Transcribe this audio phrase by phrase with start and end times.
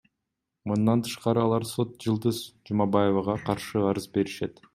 [0.71, 4.65] Мындан тышкары алар сот Жылдыз Жумабаевага каршы арыз беришет.